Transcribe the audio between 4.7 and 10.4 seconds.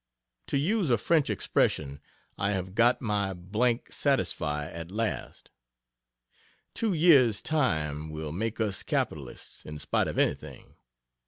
last. Two years' time will make us capitalists, in spite of